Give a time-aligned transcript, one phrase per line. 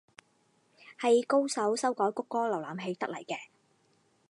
[0.99, 3.37] 係高手修改谷歌瀏覽器得嚟嘅